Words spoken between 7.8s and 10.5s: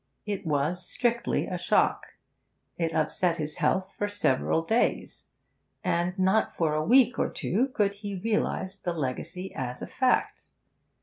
he realise the legacy as a fact.